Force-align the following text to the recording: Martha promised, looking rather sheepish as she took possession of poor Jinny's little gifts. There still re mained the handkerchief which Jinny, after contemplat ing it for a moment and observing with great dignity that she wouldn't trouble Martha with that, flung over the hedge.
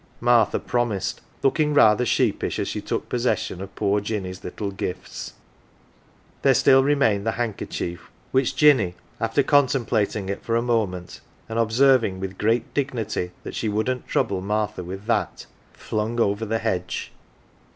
Martha 0.19 0.57
promised, 0.57 1.21
looking 1.43 1.75
rather 1.75 2.07
sheepish 2.07 2.57
as 2.57 2.67
she 2.67 2.81
took 2.81 3.07
possession 3.07 3.61
of 3.61 3.75
poor 3.75 4.01
Jinny's 4.01 4.43
little 4.43 4.71
gifts. 4.71 5.33
There 6.41 6.55
still 6.55 6.83
re 6.83 6.95
mained 6.95 7.23
the 7.23 7.33
handkerchief 7.33 8.09
which 8.31 8.55
Jinny, 8.55 8.95
after 9.19 9.43
contemplat 9.43 10.15
ing 10.15 10.27
it 10.27 10.43
for 10.43 10.55
a 10.55 10.61
moment 10.63 11.21
and 11.47 11.59
observing 11.59 12.19
with 12.19 12.39
great 12.39 12.73
dignity 12.73 13.29
that 13.43 13.53
she 13.53 13.69
wouldn't 13.69 14.07
trouble 14.07 14.41
Martha 14.41 14.83
with 14.83 15.05
that, 15.05 15.45
flung 15.71 16.19
over 16.19 16.47
the 16.47 16.57
hedge. 16.57 17.11